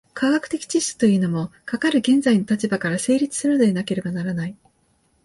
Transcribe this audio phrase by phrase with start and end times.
[0.15, 4.55] 科学的知識というのも、かかる現実の立場から成立するのでなければならない。